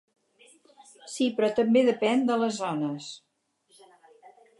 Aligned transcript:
Sí, 1.15 1.27
però 1.39 1.49
també 1.59 1.83
depèn 1.89 2.25
de 2.31 2.39
les 2.45 2.57
zones. 2.63 3.11